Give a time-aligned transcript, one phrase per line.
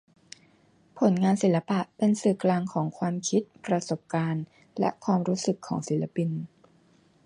[0.99, 4.45] ผลงานศิลปะเป็นสื่อกลางของ ความคิด ประสบการณ์
[4.79, 6.29] และ ความรู้สึกของศิลปิน